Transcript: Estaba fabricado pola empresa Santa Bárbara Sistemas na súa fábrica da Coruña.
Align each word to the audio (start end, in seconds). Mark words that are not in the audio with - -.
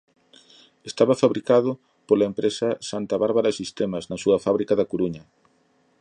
Estaba 0.89 1.19
fabricado 1.23 1.69
pola 2.07 2.27
empresa 2.31 2.67
Santa 2.89 3.15
Bárbara 3.23 3.55
Sistemas 3.61 4.03
na 4.11 4.17
súa 4.23 4.37
fábrica 4.45 4.73
da 4.79 4.89
Coruña. 4.91 5.23